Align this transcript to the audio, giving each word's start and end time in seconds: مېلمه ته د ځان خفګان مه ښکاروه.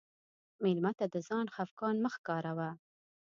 مېلمه 0.63 0.91
ته 0.99 1.05
د 1.13 1.15
ځان 1.27 1.45
خفګان 1.55 1.95
مه 2.03 2.09
ښکاروه. 2.15 2.69